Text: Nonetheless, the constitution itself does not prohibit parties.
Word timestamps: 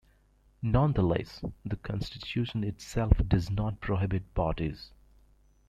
Nonetheless, 0.63 1.43
the 1.63 1.75
constitution 1.75 2.63
itself 2.63 3.13
does 3.27 3.51
not 3.51 3.79
prohibit 3.81 4.33
parties. 4.33 4.89